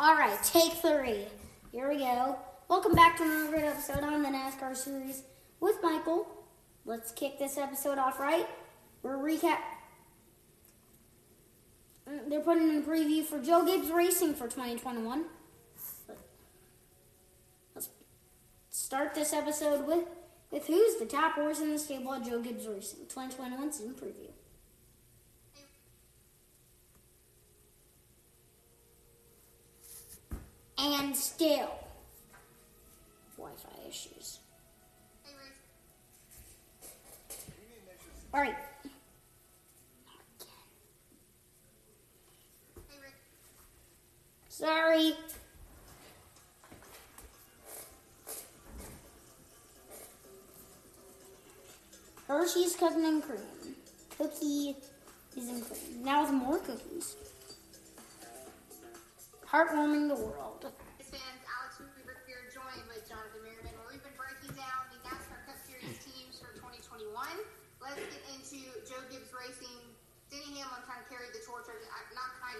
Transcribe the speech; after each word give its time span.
All 0.00 0.16
right, 0.16 0.42
take 0.42 0.72
three. 0.72 1.26
Here 1.72 1.86
we 1.86 1.98
go. 1.98 2.38
Welcome 2.68 2.94
back 2.94 3.18
to 3.18 3.22
another 3.22 3.50
great 3.50 3.64
episode 3.64 4.02
on 4.02 4.22
the 4.22 4.30
NASCAR 4.30 4.74
series 4.74 5.24
with 5.60 5.76
Michael. 5.82 6.26
Let's 6.86 7.12
kick 7.12 7.38
this 7.38 7.58
episode 7.58 7.98
off 7.98 8.18
right. 8.18 8.46
We're 9.02 9.18
recap. 9.18 9.58
Mm, 12.08 12.30
They're 12.30 12.40
putting 12.40 12.70
in 12.70 12.78
a 12.78 12.80
preview 12.80 13.22
for 13.22 13.42
Joe 13.42 13.62
Gibbs 13.66 13.90
Racing 13.90 14.32
for 14.32 14.44
2021. 14.44 15.26
Let's 17.74 17.90
start 18.70 19.14
this 19.14 19.34
episode 19.34 19.86
with 19.86 20.06
with 20.50 20.66
who's 20.66 20.96
the 20.96 21.04
top 21.04 21.34
horse 21.34 21.60
in 21.60 21.68
the 21.68 21.78
stable 21.78 22.14
at 22.14 22.24
Joe 22.24 22.40
Gibbs 22.40 22.66
Racing 22.66 23.00
2021 23.00 23.70
season 23.70 23.92
preview. 23.92 24.30
And 30.82 31.14
still, 31.14 31.70
Wi-Fi 33.36 33.88
issues. 33.88 34.38
All 38.32 38.40
right. 38.40 38.56
Sorry. 44.48 45.14
Hershey's 52.26 52.76
cooking 52.76 53.04
and 53.04 53.22
cream. 53.22 53.40
Cookie 54.16 54.76
is 55.36 55.48
in 55.48 55.60
cream. 55.62 56.04
Now 56.04 56.22
with 56.22 56.32
more 56.32 56.58
cookies. 56.58 57.16
Heartwarming 59.46 60.08
the 60.08 60.14
world. 60.14 60.49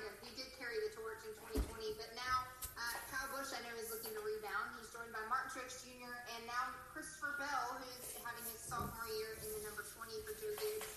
Kind 0.01 0.17
he 0.25 0.33
did 0.37 0.49
carry 0.57 0.77
the 0.89 0.93
torch 0.97 1.21
in 1.29 1.33
2020, 1.53 2.01
but 2.01 2.09
now 2.17 2.49
uh, 2.77 2.97
Kyle 3.13 3.29
Busch, 3.37 3.53
I 3.53 3.61
know, 3.65 3.75
is 3.77 3.93
looking 3.93 4.13
to 4.17 4.23
rebound. 4.25 4.73
He's 4.81 4.89
joined 4.89 5.13
by 5.13 5.21
Martin 5.29 5.53
Truex 5.53 5.85
Jr. 5.85 6.09
and 6.37 6.41
now 6.49 6.73
Christopher 6.93 7.37
Bell, 7.37 7.77
who's 7.85 8.17
having 8.25 8.45
his 8.49 8.61
sophomore 8.65 9.11
year 9.21 9.37
in 9.45 9.49
the 9.61 9.63
number 9.69 9.85
20 9.85 10.25
for 10.25 10.33
Joe 10.41 10.55
Gibbs. 10.57 10.89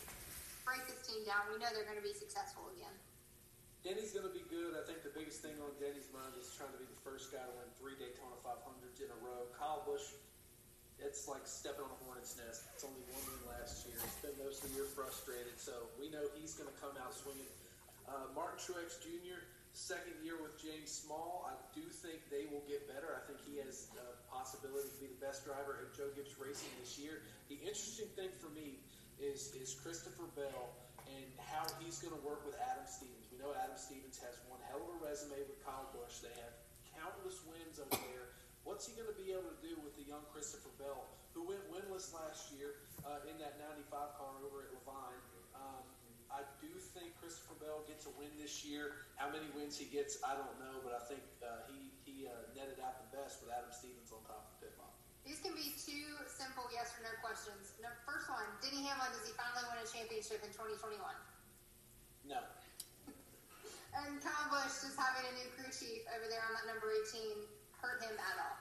Break 0.64 0.88
this 0.88 1.04
team 1.04 1.28
down. 1.28 1.52
We 1.52 1.60
know 1.60 1.68
they're 1.76 1.88
going 1.88 2.00
to 2.00 2.06
be 2.06 2.16
successful 2.16 2.72
again. 2.72 2.96
Denny's 3.84 4.16
going 4.16 4.24
to 4.24 4.32
be 4.32 4.48
good. 4.48 4.80
I 4.80 4.88
think 4.88 5.04
the 5.04 5.12
biggest 5.12 5.44
thing 5.44 5.60
on 5.60 5.76
Denny's 5.76 6.08
mind 6.16 6.40
is 6.40 6.48
trying 6.56 6.72
to 6.72 6.80
be 6.80 6.88
the 6.88 7.02
first 7.04 7.36
guy 7.36 7.44
to 7.44 7.52
win 7.60 7.68
three 7.76 8.00
Daytona 8.00 8.40
500s 8.40 9.04
in 9.04 9.12
a 9.12 9.20
row. 9.20 9.44
Kyle 9.60 9.84
Busch, 9.84 10.16
it's 11.04 11.28
like 11.28 11.44
stepping 11.44 11.84
on 11.84 11.92
a 11.92 12.00
hornet's 12.08 12.40
nest. 12.40 12.64
It's 12.72 12.88
only 12.88 13.04
one 13.12 13.20
win 13.28 13.44
last 13.52 13.84
year. 13.84 14.00
Spent 14.24 14.40
most 14.40 14.64
of 14.64 14.72
the 14.72 14.80
year 14.80 14.88
frustrated, 14.88 15.60
so 15.60 15.92
we 16.00 16.08
know 16.08 16.24
he's 16.40 16.56
going 16.56 16.72
to 16.72 16.78
come 16.80 16.96
out 16.96 17.12
swinging. 17.12 17.52
Uh, 18.08 18.28
Martin 18.36 18.60
Truex 18.60 19.00
Jr., 19.00 19.40
second 19.74 20.14
year 20.22 20.38
with 20.38 20.54
James 20.62 20.92
Small. 20.92 21.50
I 21.50 21.58
do 21.74 21.82
think 21.90 22.22
they 22.30 22.46
will 22.52 22.62
get 22.70 22.86
better. 22.86 23.18
I 23.18 23.26
think 23.26 23.42
he 23.42 23.58
has 23.64 23.90
a 23.98 24.06
possibility 24.30 24.92
to 24.92 25.00
be 25.02 25.10
the 25.10 25.22
best 25.24 25.48
driver 25.48 25.82
at 25.82 25.98
Joe 25.98 26.14
Gibbs 26.14 26.38
Racing 26.38 26.70
this 26.78 27.00
year. 27.02 27.26
The 27.50 27.58
interesting 27.64 28.10
thing 28.14 28.30
for 28.38 28.54
me 28.54 28.78
is 29.18 29.56
is 29.58 29.74
Christopher 29.80 30.30
Bell 30.38 30.74
and 31.10 31.28
how 31.42 31.66
he's 31.82 32.00
going 32.00 32.14
to 32.14 32.24
work 32.24 32.46
with 32.46 32.56
Adam 32.60 32.86
Stevens. 32.86 33.28
We 33.34 33.42
know 33.42 33.52
Adam 33.58 33.76
Stevens 33.76 34.22
has 34.22 34.40
one 34.48 34.62
hell 34.70 34.84
of 34.84 34.90
a 34.94 35.00
resume 35.02 35.42
with 35.50 35.60
Kyle 35.66 35.90
Busch. 35.92 36.22
They 36.22 36.34
have 36.44 36.54
countless 36.94 37.42
wins 37.50 37.82
over 37.82 37.98
there. 38.14 38.36
What's 38.64 38.88
he 38.88 38.96
going 38.96 39.12
to 39.12 39.20
be 39.20 39.36
able 39.36 39.52
to 39.52 39.60
do 39.60 39.76
with 39.84 39.98
the 40.00 40.08
young 40.08 40.24
Christopher 40.32 40.72
Bell, 40.80 41.04
who 41.36 41.44
went 41.44 41.60
winless 41.68 42.16
last 42.16 42.54
year 42.56 42.80
uh, 43.04 43.20
in 43.28 43.36
that 43.44 43.60
95 43.60 44.16
car 44.16 44.34
over 44.40 44.64
at 44.64 44.72
Leavine? 44.72 45.33
Think 46.94 47.18
Christopher 47.18 47.58
Bell 47.58 47.82
gets 47.90 48.06
a 48.06 48.14
win 48.22 48.30
this 48.38 48.62
year. 48.62 49.10
How 49.18 49.26
many 49.34 49.50
wins 49.58 49.82
he 49.82 49.90
gets, 49.90 50.22
I 50.22 50.38
don't 50.38 50.54
know, 50.62 50.78
but 50.86 50.94
I 50.94 51.02
think 51.10 51.26
uh, 51.42 51.66
he, 51.66 51.90
he 52.06 52.30
uh, 52.30 52.54
netted 52.54 52.78
out 52.86 53.02
the 53.02 53.10
best 53.18 53.42
with 53.42 53.50
Adam 53.50 53.74
Stevens 53.74 54.14
on 54.14 54.22
top 54.30 54.46
of 54.46 54.62
the 54.62 54.70
pit. 54.70 54.78
These 55.24 55.40
can 55.40 55.56
be 55.56 55.72
two 55.80 56.20
simple 56.28 56.68
yes 56.68 56.92
or 57.00 57.08
no 57.08 57.16
questions. 57.24 57.80
No, 57.80 57.88
first 58.04 58.28
one, 58.28 58.44
Denny 58.60 58.84
Hamlin, 58.84 59.08
does 59.16 59.24
he 59.24 59.32
finally 59.40 59.64
win 59.72 59.80
a 59.80 59.88
championship 59.88 60.44
in 60.44 60.52
2021? 60.52 61.00
No. 62.28 62.40
And 63.94 64.18
Kyle 64.26 64.50
Busch 64.50 64.82
just 64.82 64.98
having 64.98 65.22
a 65.22 65.34
new 65.38 65.46
crew 65.54 65.70
chief 65.70 66.02
over 66.18 66.26
there 66.26 66.42
on 66.50 66.58
that 66.58 66.66
number 66.66 66.90
18 67.14 67.46
hurt 67.78 68.02
him 68.02 68.18
at 68.18 68.38
all. 68.42 68.58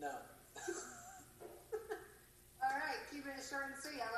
No. 0.00 0.14
All 2.64 2.76
right, 2.80 2.96
keeping 3.12 3.36
it 3.36 3.44
short 3.44 3.68
and 3.68 3.76
sweet. 3.76 4.00
I 4.00 4.08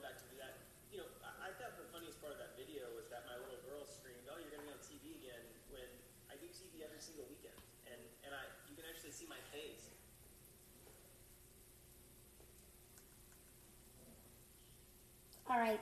I 0.06 0.13
uh, 0.13 0.22
do 0.30 0.38
that. 0.38 0.62
You 0.94 1.01
know, 1.01 1.10
I 1.22 1.50
think 1.57 1.74
the 1.78 1.89
funniest 1.89 2.22
part 2.22 2.34
of 2.34 2.39
that 2.42 2.54
video 2.54 2.86
was 2.94 3.10
that 3.10 3.25
my 3.25 3.38
little 3.38 3.62
girl 3.66 3.86
screamed, 3.86 4.30
"Oh, 4.30 4.38
you're 4.38 4.54
going 4.54 4.62
to 4.62 4.69
be 4.69 4.74
on 4.74 4.81
TV 4.81 5.30
every 6.81 7.01
single 7.01 7.25
weekend, 7.30 7.57
and 7.89 8.01
and 8.25 8.31
I 8.34 8.46
you 8.69 8.78
can 8.78 8.86
actually 8.89 9.13
see 9.13 9.25
my 9.25 9.42
face. 9.50 9.93
Alright. 15.53 15.79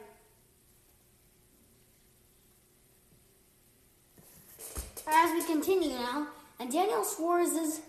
As 5.07 5.31
we 5.31 5.45
continue 5.45 5.89
now, 5.89 6.27
and 6.59 6.69
Daniel 6.69 7.05
Suarez's 7.05 7.79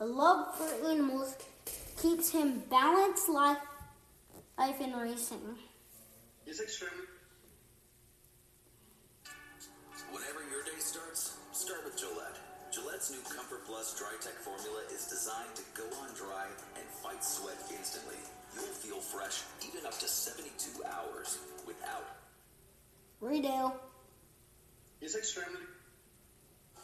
love 0.00 0.56
for 0.56 0.88
animals 0.88 1.36
keeps 2.00 2.30
him 2.30 2.62
balanced 2.70 3.28
life, 3.28 3.58
life 4.58 4.80
in 4.80 4.94
racing. 4.94 5.40
Is 6.46 6.60
extremely 6.60 7.04
Whenever 10.10 10.40
your 10.50 10.64
day 10.64 10.78
starts, 10.78 11.36
start 11.52 11.84
with 11.84 11.98
Gillette. 11.98 12.38
Gillette's 12.72 13.10
new 13.10 13.20
Comfort 13.36 13.66
Plus 13.66 13.98
Dry 13.98 14.14
Tech 14.22 14.34
formula 14.40 14.80
is 14.94 15.06
designed 15.06 15.54
to 15.56 15.62
go 15.74 15.84
on 16.00 16.08
dry 16.14 16.46
and 16.76 16.86
fight 17.02 17.22
sweat 17.22 17.58
instantly. 17.76 18.16
You'll 18.56 18.72
feel 18.80 19.00
fresh 19.04 19.42
even 19.68 19.84
up 19.84 19.98
to 20.00 20.08
72 20.08 20.82
hours 20.84 21.38
without. 21.66 22.08
Redale. 23.20 23.76
It's 25.00 25.14
extremely. 25.14 25.60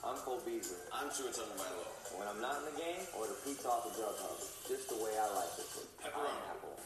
I'm 0.04 0.16
Cole 0.16 0.40
Beasley. 0.44 0.76
I'm 0.92 1.08
Chuitan 1.08 1.48
Milo. 1.56 1.88
When 2.18 2.28
I'm 2.28 2.40
not 2.42 2.58
in 2.60 2.74
the 2.74 2.78
game, 2.80 3.06
or 3.16 3.26
the 3.26 3.36
pizza 3.44 3.68
off 3.68 3.88
the 3.88 3.94
drug 3.96 4.14
hub. 4.20 4.36
Just 4.68 4.88
the 4.88 4.96
way 4.96 5.16
I 5.16 5.26
like 5.32 5.54
it 5.56 5.68
with 5.72 5.88
Pepperoni. 5.96 6.28
pineapple. 6.28 6.76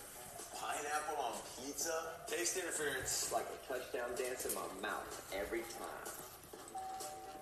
Pineapple 0.55 1.19
on 1.25 1.35
pizza? 1.59 1.97
Taste 2.29 2.57
interference. 2.59 3.27
It's 3.27 3.33
like 3.33 3.47
a 3.51 3.59
touchdown 3.67 4.11
dance 4.17 4.47
in 4.47 4.55
my 4.55 4.89
mouth 4.89 5.11
every 5.35 5.63
time. 5.75 6.07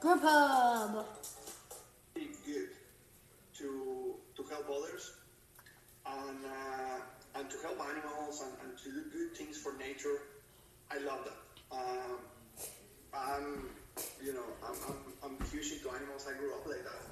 Grubhub. 0.00 1.04
be 2.14 2.28
good 2.46 2.68
to 3.58 4.14
to 4.36 4.42
help 4.50 4.68
others 4.70 5.12
and 6.06 6.38
uh, 6.44 7.00
and 7.34 7.50
to 7.50 7.56
help 7.62 7.80
animals 7.80 8.42
and, 8.42 8.52
and 8.62 8.78
to 8.78 8.90
do 8.90 9.02
good 9.10 9.36
things 9.36 9.58
for 9.58 9.76
nature. 9.78 10.22
I 10.90 10.98
love 10.98 11.26
that. 11.26 11.40
Um, 11.74 12.18
I'm 13.12 13.70
you 14.22 14.34
know 14.34 14.46
I'm, 14.66 14.76
I'm, 14.88 14.98
I'm 15.40 15.46
huge 15.50 15.72
into 15.72 15.88
animals. 15.90 16.26
I 16.28 16.38
grew 16.38 16.54
up 16.54 16.66
like 16.66 16.84
that. 16.84 17.02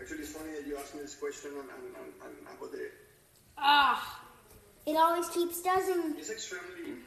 Actually, 0.00 0.18
it's 0.18 0.32
funny 0.32 0.52
that 0.52 0.66
you 0.66 0.76
asked 0.76 0.94
me 0.94 1.02
this 1.02 1.14
question 1.14 1.50
and, 1.52 1.68
and, 1.70 1.94
and, 1.94 2.12
and 2.26 2.56
about 2.56 2.72
the 2.72 2.90
Ah. 3.58 4.18
It 4.84 4.96
always 4.96 5.28
keeps 5.28 5.62
dozen. 5.62 6.16
it's 6.18 6.30
extremely 6.30 6.98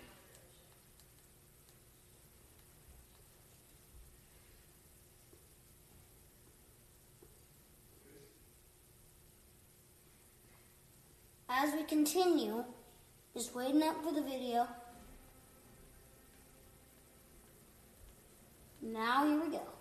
As 11.66 11.74
we 11.74 11.82
continue, 11.82 12.64
just 13.34 13.56
waiting 13.56 13.82
up 13.82 14.04
for 14.04 14.14
the 14.14 14.22
video. 14.22 14.68
Now 18.84 19.26
here 19.26 19.42
we 19.44 19.50
go. 19.50 19.75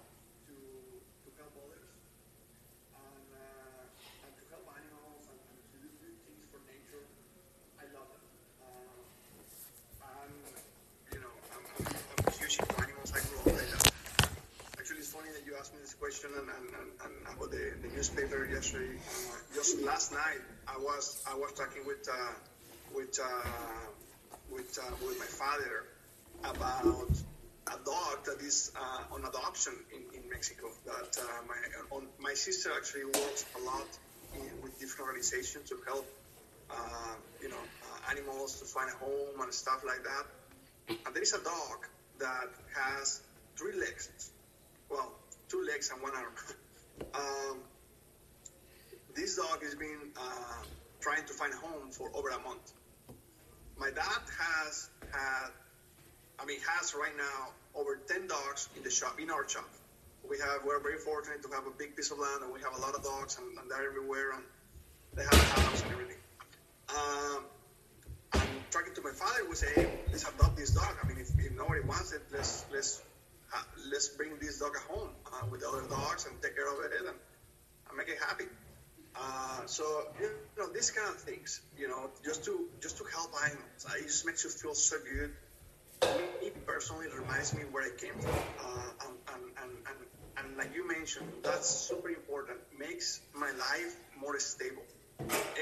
Asked 15.64 15.72
me 15.72 15.80
this 15.80 15.94
question 15.94 16.28
and, 16.36 16.48
and, 16.56 16.68
and, 17.04 17.36
about 17.36 17.50
the, 17.50 17.72
the 17.80 17.88
newspaper 17.96 18.44
yesterday. 18.44 19.00
Just 19.54 19.80
last 19.80 20.12
night, 20.12 20.42
I 20.68 20.76
was 20.76 21.24
I 21.26 21.34
was 21.34 21.52
talking 21.52 21.86
with 21.86 22.06
uh, 22.06 22.34
with 22.94 23.18
uh, 23.18 23.48
with 24.52 24.78
uh, 24.78 24.94
with 25.00 25.18
my 25.18 25.24
father 25.24 25.88
about 26.44 27.08
a 27.72 27.78
dog 27.82 28.16
that 28.26 28.42
is 28.44 28.72
uh, 28.76 29.14
on 29.14 29.24
adoption 29.24 29.72
in, 29.88 30.02
in 30.20 30.28
Mexico. 30.28 30.68
That 30.84 31.16
uh, 31.16 31.24
my 31.48 31.56
on, 31.96 32.08
my 32.18 32.34
sister 32.34 32.68
actually 32.76 33.06
works 33.06 33.46
a 33.56 33.64
lot 33.64 33.88
in, 34.34 34.62
with 34.62 34.78
different 34.78 35.08
organizations 35.08 35.70
to 35.70 35.78
help 35.86 36.06
uh, 36.70 37.14
you 37.40 37.48
know 37.48 37.64
uh, 37.88 38.10
animals 38.10 38.60
to 38.60 38.66
find 38.66 38.90
a 38.90 38.96
home 39.02 39.40
and 39.40 39.54
stuff 39.54 39.82
like 39.82 40.04
that. 40.04 40.26
And 41.06 41.14
there 41.14 41.22
is 41.22 41.32
a 41.32 41.42
dog 41.42 41.88
that 42.18 42.50
has 42.76 43.22
three 43.56 43.80
legs, 43.80 44.10
well, 44.90 45.14
two 45.54 45.64
legs 45.70 45.90
and 45.90 46.02
one 46.02 46.12
arm. 46.14 46.34
um, 47.14 47.58
this 49.14 49.36
dog 49.36 49.62
has 49.62 49.74
been 49.74 50.10
uh, 50.16 50.62
trying 51.00 51.24
to 51.24 51.32
find 51.32 51.52
a 51.52 51.56
home 51.56 51.90
for 51.90 52.10
over 52.14 52.28
a 52.30 52.40
month. 52.40 52.72
My 53.78 53.90
dad 53.90 54.22
has 54.38 54.90
had 55.12 55.50
I 56.38 56.44
mean, 56.46 56.58
has 56.68 56.94
right 56.94 57.16
now 57.16 57.54
over 57.74 57.96
10 58.08 58.26
dogs 58.26 58.68
in 58.76 58.82
the 58.82 58.90
shop, 58.90 59.20
in 59.20 59.30
our 59.30 59.48
shop. 59.48 59.68
We 60.28 60.38
have, 60.38 60.64
we're 60.66 60.80
very 60.80 60.98
fortunate 60.98 61.42
to 61.42 61.48
have 61.54 61.66
a 61.66 61.70
big 61.70 61.94
piece 61.94 62.10
of 62.10 62.18
land 62.18 62.42
and 62.42 62.52
we 62.52 62.60
have 62.60 62.76
a 62.76 62.80
lot 62.80 62.94
of 62.94 63.04
dogs 63.04 63.38
and, 63.38 63.56
and 63.58 63.70
they're 63.70 63.86
everywhere 63.86 64.32
and 64.32 64.42
they 65.14 65.22
have 65.22 65.32
a 65.32 65.60
house 65.60 65.82
and 65.82 65.92
everything. 65.92 66.16
Um, 66.90 67.44
I'm 68.32 68.48
talking 68.70 68.94
to 68.94 69.02
my 69.02 69.10
father, 69.10 69.48
we 69.48 69.54
say, 69.54 69.72
hey, 69.74 69.90
let's 70.10 70.28
adopt 70.28 70.56
this 70.56 70.70
dog. 70.70 70.96
I 71.02 71.06
mean, 71.06 71.18
if, 71.18 71.30
if 71.38 71.52
nobody 71.52 71.80
wants 71.82 72.12
it, 72.12 72.22
let's, 72.32 72.64
let's, 72.72 73.00
ha- 73.54 73.66
let's 73.90 74.08
bring 74.18 74.32
this 74.42 74.58
dog 74.58 74.76
home 74.90 75.10
uh, 75.30 75.46
with 75.50 75.60
the 75.62 75.68
other 75.68 75.86
dogs 75.88 76.26
and 76.26 76.34
take 76.42 76.56
care 76.58 76.66
of 76.66 76.78
it 76.84 76.92
and, 76.98 77.08
and 77.88 77.94
make 77.96 78.08
it 78.08 78.18
happy. 78.18 78.50
Uh, 79.14 79.62
so 79.66 79.84
you 80.20 80.28
know 80.58 80.68
these 80.72 80.90
kind 80.90 81.08
of 81.08 81.16
things, 81.22 81.62
you 81.78 81.86
know, 81.86 82.10
just 82.24 82.44
to 82.44 82.66
just 82.80 82.98
to 82.98 83.04
help 83.14 83.30
animals, 83.46 83.86
uh, 83.88 83.94
it 83.96 84.06
just 84.10 84.26
makes 84.26 84.42
you 84.42 84.50
feel 84.50 84.74
so 84.74 84.96
good 85.06 85.30
me 86.44 86.50
personally 86.66 87.06
reminds 87.16 87.54
me 87.54 87.62
where 87.70 87.84
I 87.84 87.90
came 87.96 88.14
from. 88.14 88.34
Uh, 88.60 89.06
and, 89.06 89.14
and, 89.32 89.42
and, 89.62 89.72
and, 89.88 89.98
and 90.38 90.56
like 90.56 90.74
you 90.74 90.86
mentioned, 90.86 91.30
that's 91.42 91.68
super 91.68 92.08
important. 92.08 92.58
Makes 92.78 93.20
my 93.34 93.50
life 93.52 93.96
more 94.20 94.38
stable. 94.38 94.82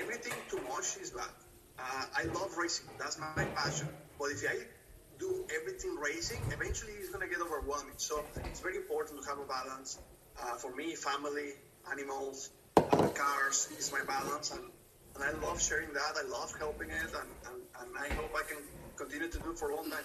Everything 0.00 0.33
too 0.50 0.61
much 0.69 0.97
is 1.00 1.11
bad. 1.11 1.29
Uh, 1.79 2.05
I 2.17 2.25
love 2.25 2.56
racing. 2.56 2.87
That's 2.99 3.19
my 3.19 3.44
passion. 3.55 3.89
But 4.19 4.31
if 4.31 4.44
I 4.49 4.67
do 5.23 5.45
everything 5.55 5.95
racing, 5.97 6.41
eventually 6.51 6.95
it's 6.99 7.11
going 7.11 7.27
to 7.27 7.33
get 7.33 7.41
overwhelming. 7.41 7.95
So 7.97 8.25
it's 8.45 8.61
very 8.61 8.77
important 8.77 9.23
to 9.23 9.29
have 9.29 9.39
a 9.39 9.45
balance. 9.45 9.99
Uh, 10.41 10.57
for 10.57 10.75
me, 10.75 10.97
family, 10.97 11.51
animals, 11.91 12.51
uh, 12.77 13.09
cars 13.15 13.69
is 13.79 13.93
my 13.93 14.03
balance. 14.05 14.51
And, 14.51 14.65
and 15.15 15.23
I 15.25 15.47
love 15.47 15.63
sharing 15.63 15.93
that. 15.93 16.13
I 16.17 16.29
love 16.29 16.53
helping 16.59 16.91
it. 16.91 16.97
And, 17.21 17.31
and, 17.47 17.59
and 17.81 17.91
I 17.97 18.13
hope 18.15 18.33
I 18.35 18.43
can 18.49 18.63
continue 18.97 19.29
to 19.29 19.39
do 19.39 19.55
for 19.55 19.71
a 19.71 19.77
long 19.77 19.91
time. 19.91 20.05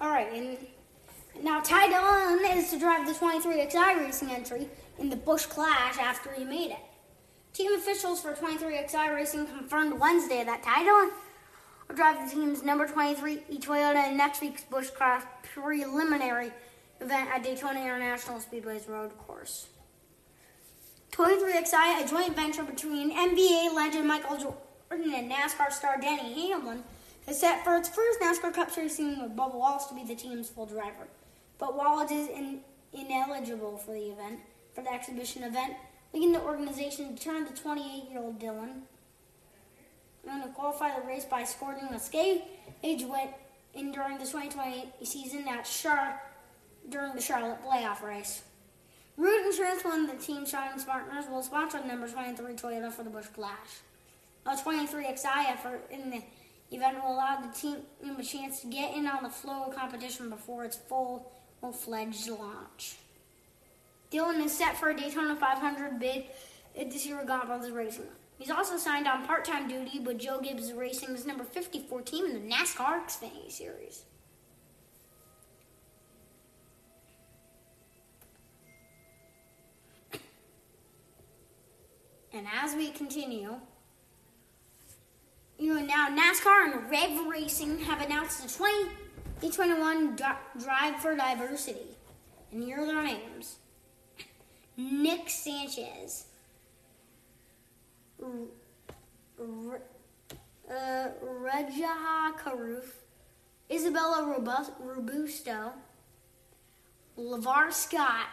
All 0.00 0.10
right, 0.10 0.30
and 0.32 0.58
now 1.42 1.60
Ty 1.60 1.88
Dillon 1.88 2.58
is 2.58 2.70
to 2.70 2.78
drive 2.78 3.06
the 3.06 3.14
23XI 3.14 4.00
racing 4.00 4.30
entry 4.30 4.68
in 4.98 5.08
the 5.08 5.16
Busch 5.16 5.46
Clash 5.46 5.98
after 5.98 6.32
he 6.32 6.44
made 6.44 6.70
it. 6.70 6.84
Team 7.52 7.74
officials 7.74 8.20
for 8.20 8.32
23XI 8.32 9.14
Racing 9.14 9.46
confirmed 9.46 10.00
Wednesday 10.00 10.42
that 10.42 10.62
Ty 10.62 10.84
Dillon 10.84 11.10
will 11.92 11.96
drive 11.96 12.26
the 12.26 12.34
team's 12.34 12.62
number 12.62 12.86
23 12.86 13.36
Toyota 13.58 14.08
in 14.08 14.16
next 14.16 14.40
week's 14.40 14.62
Busch 14.64 14.88
Clash 14.88 15.24
preliminary 15.52 16.50
event 17.02 17.28
at 17.30 17.42
Daytona 17.42 17.80
International 17.80 18.40
Speedway's 18.40 18.88
road 18.88 19.10
course. 19.18 19.66
23XI, 21.10 22.02
a 22.02 22.08
joint 22.08 22.34
venture 22.34 22.62
between 22.62 23.14
NBA 23.14 23.74
legend 23.74 24.08
Michael 24.08 24.38
Jordan 24.38 25.12
and 25.14 25.30
NASCAR 25.30 25.70
star 25.70 26.00
Denny 26.00 26.48
Hamlin, 26.48 26.82
is 27.28 27.38
set 27.38 27.62
for 27.62 27.76
its 27.76 27.90
first 27.90 28.20
NASCAR 28.20 28.54
Cup 28.54 28.70
Series 28.70 28.96
season 28.96 29.22
with 29.22 29.36
Bubba 29.36 29.54
Wallace 29.54 29.84
to 29.86 29.94
be 29.94 30.04
the 30.04 30.14
team's 30.14 30.48
full 30.48 30.64
driver. 30.64 31.08
But 31.58 31.76
Wallace 31.76 32.10
is 32.10 32.28
in, 32.28 32.60
ineligible 32.94 33.76
for 33.76 33.92
the 33.92 34.12
event, 34.12 34.40
for 34.74 34.82
the 34.82 34.90
exhibition 34.90 35.42
event, 35.42 35.74
leading 36.14 36.32
the 36.32 36.40
organization 36.40 37.14
to 37.14 37.22
turn 37.22 37.44
the 37.44 37.50
28-year-old 37.50 38.38
Dillon 38.38 38.84
going 40.24 40.42
to 40.42 40.48
qualify 40.48 40.98
the 40.98 41.06
race 41.06 41.24
by 41.24 41.44
scoring 41.44 41.84
a 41.92 41.98
skate 41.98 42.44
age 42.82 43.04
win 43.04 43.28
in 43.74 43.92
during 43.92 44.18
the 44.18 44.24
2020 44.24 44.92
season 45.04 45.46
at 45.48 45.64
Char 45.64 46.20
during 46.88 47.14
the 47.14 47.20
Charlotte 47.20 47.58
playoff 47.64 48.02
race. 48.02 48.42
Root 49.16 49.46
Insurance, 49.46 49.84
one 49.84 50.04
of 50.04 50.10
the 50.10 50.24
team's 50.24 50.50
shining 50.50 50.82
partners, 50.84 51.26
will 51.30 51.42
sponsor 51.42 51.78
the 51.80 51.86
number 51.86 52.08
23 52.08 52.54
Toyota 52.54 52.90
for 52.90 53.02
the 53.02 53.10
Busch 53.10 53.26
Clash. 53.26 53.80
A 54.46 54.56
23XI 54.56 55.50
effort 55.50 55.86
in 55.90 56.10
the 56.10 56.22
event 56.72 57.02
will 57.02 57.12
allow 57.12 57.40
the 57.40 57.52
team 57.52 57.76
a 58.18 58.22
chance 58.22 58.60
to 58.60 58.66
get 58.66 58.96
in 58.96 59.06
on 59.06 59.22
the 59.22 59.28
flow 59.28 59.64
of 59.64 59.76
competition 59.76 60.30
before 60.30 60.64
its 60.64 60.76
full 60.76 61.30
fledged 61.72 62.28
launch. 62.28 62.96
Dillon 64.10 64.40
is 64.40 64.56
set 64.56 64.76
for 64.76 64.90
a 64.90 64.96
Daytona 64.96 65.36
500 65.36 66.00
bid 66.00 66.24
this 66.74 67.06
year 67.06 67.18
with 67.18 67.28
Gaunt 67.28 67.46
Brothers 67.46 67.70
Racing. 67.70 68.06
He's 68.42 68.50
also 68.50 68.76
signed 68.76 69.06
on 69.06 69.24
part 69.24 69.44
time 69.44 69.68
duty 69.68 70.00
with 70.00 70.18
Joe 70.18 70.40
Gibbs 70.40 70.72
Racing's 70.72 71.24
number 71.24 71.44
54 71.44 72.02
team 72.02 72.26
in 72.26 72.32
the 72.32 72.52
NASCAR 72.52 73.06
Xfinity 73.06 73.48
Series. 73.48 74.02
And 82.32 82.48
as 82.52 82.74
we 82.74 82.90
continue, 82.90 83.54
you 85.56 85.74
know, 85.74 85.86
now 85.86 86.08
NASCAR 86.08 86.72
and 86.72 86.90
Rev 86.90 87.28
Racing 87.28 87.78
have 87.78 88.04
announced 88.04 88.42
the 88.42 88.48
2021 88.48 90.16
Drive 90.16 90.96
for 90.96 91.14
Diversity. 91.14 91.96
And 92.50 92.64
here 92.64 92.80
are 92.80 92.86
their 92.86 93.04
names 93.04 93.58
Nick 94.76 95.30
Sanchez, 95.30 96.24
uh, 100.70 101.08
Rajah 101.22 102.32
Caruth, 102.38 103.04
Isabella 103.70 104.36
Robusto, 104.80 105.72
Lavar 107.18 107.72
Scott, 107.72 108.26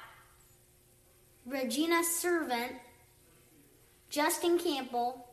Regina 1.46 2.03
Sirvent, 2.03 2.75
Justin 4.10 4.58
Campbell, 4.58 5.25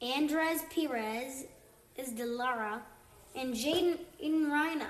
Andres 0.00 0.62
Perez 0.74 1.44
is 1.96 2.10
de 2.12 2.24
Lara, 2.24 2.82
and 3.36 3.54
Jaiden 3.54 3.98
Reyna. 4.20 4.88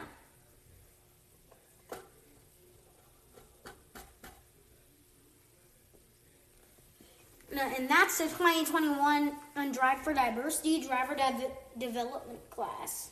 And 7.76 7.88
that's 7.88 8.18
the 8.18 8.24
2021 8.24 9.32
on 9.56 9.72
Drive 9.72 10.00
for 10.00 10.12
Diversity 10.12 10.82
Driver 10.82 11.14
Dev- 11.14 11.50
Development 11.78 12.38
class. 12.50 13.10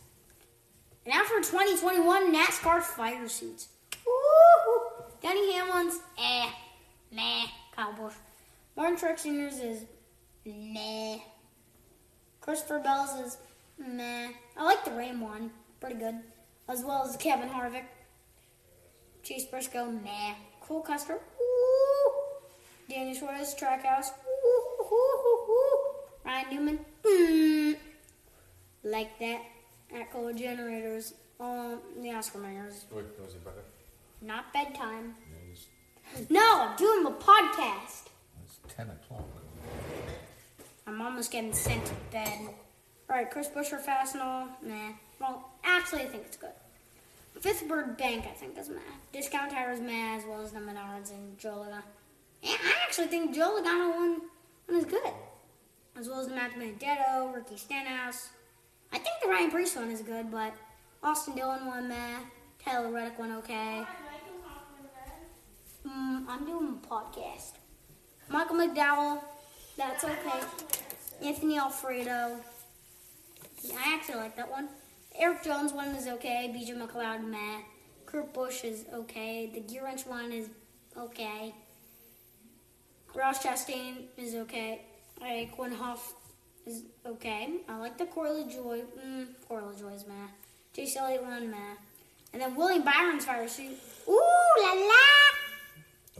And 1.04 1.14
now 1.14 1.24
for 1.24 1.40
2021 1.40 2.34
NASCAR 2.34 2.82
fire 2.82 3.28
suits. 3.28 3.68
Woo! 4.06 4.82
Denny 5.22 5.52
Hamlin's 5.52 6.00
eh, 6.18 6.50
nah, 7.12 7.46
Kyle 7.74 7.92
Busch. 7.92 8.14
Martin 8.76 8.96
Truex 8.96 9.22
Jr.'s 9.22 9.60
is 9.60 9.84
nah. 10.44 11.18
Christopher 12.40 12.80
Bell's 12.80 13.20
is 13.20 13.38
meh. 13.78 14.28
I 14.56 14.64
like 14.64 14.84
the 14.84 14.92
Ram 14.92 15.20
one, 15.20 15.50
pretty 15.80 15.96
good. 15.96 16.16
As 16.68 16.84
well 16.84 17.04
as 17.04 17.16
Kevin 17.16 17.48
Harvick. 17.48 17.84
Chase 19.22 19.44
Briscoe, 19.44 19.90
nah. 19.90 20.34
Cole 20.60 20.80
Custer. 20.80 21.18
Danny 22.88 23.14
Suarez, 23.14 23.54
Trackhouse, 23.54 24.10
woo, 24.90 24.96
woo, 25.24 25.38
woo. 25.48 25.78
Ryan 26.24 26.46
Newman, 26.54 26.78
mm. 27.04 27.76
like 28.84 29.18
that. 29.18 29.42
Echo 29.92 30.32
generators, 30.32 31.14
um, 31.40 31.80
the 32.00 32.12
Oscar 32.12 32.38
Mayers. 32.38 32.84
Wait, 32.92 33.04
was 33.20 33.34
it 33.34 33.44
better? 33.44 33.62
Not 34.22 34.52
bedtime. 34.52 35.14
Yeah, 36.14 36.24
No, 36.30 36.60
I'm 36.68 36.76
doing 36.76 37.06
a 37.06 37.10
podcast. 37.10 38.06
it's 38.44 38.58
10 38.76 38.90
o'clock. 38.90 39.26
I'm 40.86 41.00
almost 41.00 41.30
getting 41.32 41.52
sent 41.52 41.84
to 41.86 41.94
bed. 42.12 42.50
Alright, 43.08 43.30
Chris 43.30 43.48
Buescher, 43.48 43.80
Fastenal, 43.84 44.48
nah. 44.62 44.92
Well, 45.20 45.50
actually, 45.64 46.02
I 46.02 46.06
think 46.06 46.24
it's 46.26 46.36
good. 46.36 46.50
Fifth 47.40 47.62
Third 47.62 47.96
Bank, 47.96 48.26
I 48.28 48.34
think, 48.34 48.58
is 48.58 48.68
meh. 48.68 48.76
Discount 49.12 49.50
Tires, 49.50 49.80
meh, 49.80 50.16
as 50.16 50.24
well 50.24 50.42
as 50.42 50.52
the 50.52 50.60
Menards 50.60 51.10
and 51.10 51.38
Joe 51.38 51.64
Logano. 51.66 51.82
Yeah, 52.42 52.56
I 52.62 52.74
actually 52.86 53.08
think 53.08 53.34
Joe 53.34 53.60
Logano 53.60 53.96
one, 53.96 54.20
one 54.70 54.78
is 54.78 54.86
good. 54.86 55.12
As 55.98 56.08
well 56.08 56.20
as 56.20 56.28
the 56.28 56.34
Matt 56.34 56.52
DiBenedetto, 56.52 57.34
Ricky 57.34 57.56
Stenhouse. 57.56 58.28
I 58.92 58.98
think 58.98 59.16
the 59.22 59.28
Ryan 59.28 59.50
Preece 59.50 59.76
one 59.76 59.90
is 59.90 60.00
good, 60.00 60.30
but 60.30 60.54
Austin 61.02 61.34
Dillon 61.34 61.66
one, 61.66 61.88
meh. 61.88 62.18
Taylor 62.64 62.90
Reddick 62.90 63.18
one, 63.18 63.32
okay. 63.32 63.82
Mm, 65.86 66.26
I'm 66.28 66.44
doing 66.44 66.78
a 66.82 66.86
podcast. 66.86 67.52
Michael 68.28 68.56
McDowell, 68.56 69.22
that's 69.76 70.04
okay. 70.04 70.40
Anthony 71.22 71.58
Alfredo. 71.58 72.36
I 73.76 73.94
actually 73.94 74.16
like 74.16 74.36
that 74.36 74.50
one. 74.50 74.68
Eric 75.18 75.42
Jones 75.42 75.72
one 75.72 75.88
is 75.88 76.06
okay. 76.06 76.52
BJ 76.54 76.80
McLeod, 76.80 77.24
meh. 77.26 77.62
Kurt 78.06 78.32
Busch 78.32 78.64
is 78.64 78.84
okay. 78.92 79.50
The 79.52 79.60
Gear 79.60 79.84
Wrench 79.84 80.06
one 80.06 80.32
is 80.32 80.48
okay. 80.96 81.54
Ross 83.14 83.44
Chastain 83.44 84.04
is 84.16 84.34
okay. 84.34 84.82
I 85.22 85.40
like 85.40 85.52
Quin 85.52 85.72
Houff 85.72 86.14
is 86.66 86.82
okay. 87.04 87.48
I 87.68 87.76
like 87.78 87.98
the 87.98 88.06
Corey 88.06 88.30
LaJoie. 88.30 88.84
Mm, 89.04 89.26
Corey 89.48 89.62
LaJoie 89.62 89.96
is 89.96 90.06
meh. 90.06 90.14
Chase 90.74 90.96
Elliott 90.96 91.22
one, 91.24 91.50
meh. 91.50 91.56
And 92.32 92.40
then 92.40 92.54
William 92.54 92.84
Byron's 92.84 93.24
fire 93.24 93.48
suit. 93.48 93.76
Ooh 94.08 94.62
la 94.62 94.72
la! 94.72 94.94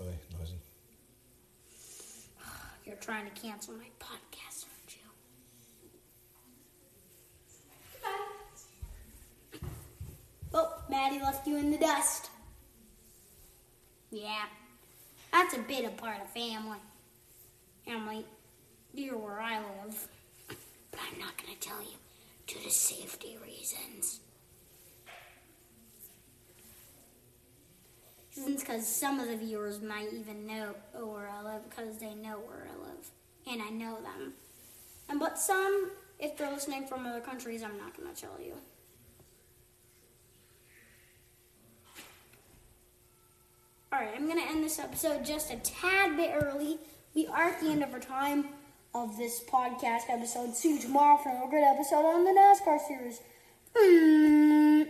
Oh, 0.00 0.02
noisy. 0.38 0.54
You're 2.84 2.96
trying 2.96 3.26
to 3.30 3.40
cancel 3.40 3.74
my 3.74 3.86
podcast, 4.00 4.64
aren't 4.66 4.96
you? 4.96 5.08
Goodbye. 9.52 9.68
Oh, 10.52 10.82
Maddie 10.90 11.20
left 11.20 11.46
you 11.46 11.56
in 11.56 11.70
the 11.70 11.78
dust. 11.78 12.30
Yeah, 14.10 14.46
that's 15.50 15.62
a 15.62 15.66
bit 15.66 15.84
of 15.84 15.96
part 15.96 16.20
of 16.20 16.28
family. 16.30 16.78
Family, 17.84 18.24
you're 18.94 19.16
where 19.16 19.40
I 19.40 19.58
live. 19.58 20.08
But 20.48 21.00
I'm 21.12 21.18
not 21.18 21.36
going 21.36 21.54
to 21.54 21.60
tell 21.60 21.80
you 21.80 21.96
due 22.46 22.60
to 22.60 22.70
safety 22.70 23.36
reasons. 23.42 24.20
Reasons 28.36 28.62
because 28.62 28.86
some 28.86 29.18
of 29.18 29.28
the 29.28 29.36
viewers 29.36 29.80
might 29.80 30.12
even 30.12 30.46
know 30.46 30.74
where 30.94 31.28
I 31.28 31.42
live 31.42 31.68
because 31.68 31.98
they 31.98 32.14
know 32.14 32.38
where 32.38 32.68
I 32.68 32.88
live. 32.88 33.10
And 33.50 33.62
I 33.62 33.70
know 33.70 34.00
them. 34.00 34.34
And 35.08 35.18
but 35.18 35.38
some, 35.38 35.90
if 36.18 36.36
they're 36.36 36.52
listening 36.52 36.86
from 36.86 37.06
other 37.06 37.20
countries, 37.20 37.62
I'm 37.62 37.78
not 37.78 37.96
going 37.96 38.12
to 38.12 38.20
tell 38.20 38.40
you. 38.40 38.54
Alright, 43.92 44.14
I'm 44.14 44.26
going 44.26 44.38
to 44.38 44.48
end 44.48 44.62
this 44.62 44.78
episode 44.78 45.24
just 45.24 45.50
a 45.50 45.56
tad 45.56 46.16
bit 46.16 46.30
early. 46.32 46.78
We 47.12 47.26
are 47.26 47.48
at 47.48 47.60
the 47.60 47.70
end 47.70 47.82
of 47.82 47.92
our 47.92 47.98
time 47.98 48.46
of 48.94 49.18
this 49.18 49.42
podcast 49.42 50.02
episode. 50.08 50.54
See 50.54 50.74
you 50.74 50.80
tomorrow 50.80 51.16
for 51.20 51.30
another 51.30 51.50
great 51.50 51.64
episode 51.64 52.04
on 52.06 52.24
the 52.24 52.30
NASCAR 52.30 52.78
series. 52.86 53.20
Mm. 53.74 54.86